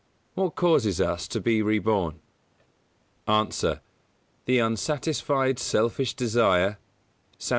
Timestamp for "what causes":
0.33-0.99